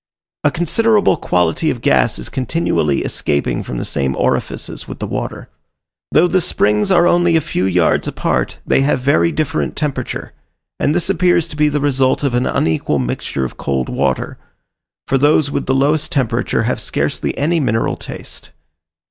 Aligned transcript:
A 0.43 0.49
considerable 0.49 1.15
quantity 1.15 1.69
of 1.69 1.79
gas 1.83 2.17
is 2.17 2.27
continually 2.27 3.03
escaping 3.03 3.61
from 3.61 3.77
the 3.77 3.85
same 3.85 4.15
orifices 4.15 4.87
with 4.87 4.97
the 4.97 5.05
water. 5.05 5.47
Though 6.11 6.25
the 6.25 6.41
springs 6.41 6.89
are 6.91 7.05
only 7.07 7.35
a 7.35 7.39
few 7.39 7.65
yards 7.65 8.07
apart, 8.07 8.57
they 8.65 8.81
have 8.81 8.99
very 8.99 9.31
different 9.31 9.75
temperature; 9.75 10.33
and 10.79 10.95
this 10.95 11.07
appears 11.07 11.47
to 11.49 11.55
be 11.55 11.69
the 11.69 11.79
result 11.81 12.23
of 12.23 12.33
an 12.33 12.47
unequal 12.47 12.97
mixture 12.97 13.45
of 13.45 13.57
cold 13.57 13.89
water: 13.89 14.39
for 15.07 15.19
those 15.19 15.51
with 15.51 15.67
the 15.67 15.75
lowest 15.75 16.11
temperature 16.11 16.63
have 16.63 16.81
scarcely 16.81 17.37
any 17.37 17.59
mineral 17.59 17.95
taste. 17.95 18.49